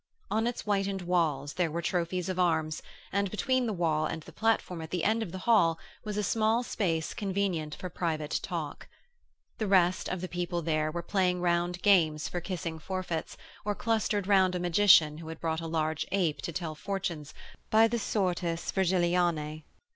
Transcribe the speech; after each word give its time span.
On 0.31 0.47
its 0.47 0.63
whitened 0.63 1.03
walls 1.03 1.53
there 1.53 1.69
were 1.69 1.79
trophies 1.83 2.27
of 2.27 2.39
arms, 2.39 2.81
and 3.11 3.29
between 3.29 3.67
the 3.67 3.71
wall 3.71 4.07
and 4.07 4.23
the 4.23 4.31
platform 4.33 4.81
at 4.81 4.89
the 4.89 5.03
end 5.03 5.21
of 5.21 5.31
the 5.31 5.37
hall 5.45 5.77
was 6.03 6.17
a 6.17 6.23
small 6.23 6.63
space 6.63 7.13
convenient 7.13 7.75
for 7.75 7.87
private 7.87 8.39
talk. 8.41 8.87
The 9.59 9.67
rest 9.67 10.09
of 10.09 10.21
the 10.21 10.27
people 10.27 10.63
there 10.63 10.89
were 10.89 11.03
playing 11.03 11.39
round 11.39 11.83
games 11.83 12.27
for 12.27 12.41
kissing 12.41 12.79
forfeits 12.79 13.37
or 13.63 13.75
clustered 13.75 14.25
round 14.25 14.55
a 14.55 14.59
magician 14.59 15.19
who 15.19 15.27
had 15.27 15.39
brought 15.39 15.61
a 15.61 15.67
large 15.67 16.07
ape 16.11 16.41
to 16.41 16.51
tell 16.51 16.73
fortunes 16.73 17.35
by 17.69 17.87
the 17.87 17.99
Sortes 17.99 18.71
Virgilianæ. 18.71 19.61